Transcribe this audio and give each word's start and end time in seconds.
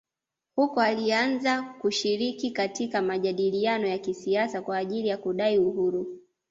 Huko 0.55 0.81
alianza 0.81 1.61
kushiriki 1.63 2.51
katika 2.51 3.01
majadiliano 3.01 3.87
ya 3.87 3.97
kisiasa 3.97 4.61
kwa 4.61 4.77
ajili 4.77 5.07
ya 5.07 5.17
kudai 5.17 5.59
uhuru 5.59 6.19